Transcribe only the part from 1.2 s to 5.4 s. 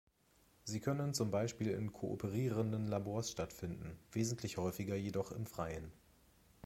Beispiel in kooperierenden Labors stattfinden, wesentlich häufiger jedoch